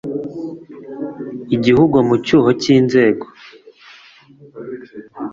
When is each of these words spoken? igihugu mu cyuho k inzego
igihugu 1.55 1.97
mu 2.07 2.15
cyuho 2.25 2.49
k 2.59 2.61
inzego 2.75 3.25